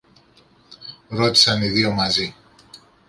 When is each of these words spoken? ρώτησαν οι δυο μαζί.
ρώτησαν 1.07 1.61
οι 1.61 1.67
δυο 1.67 1.91
μαζί. 1.91 2.35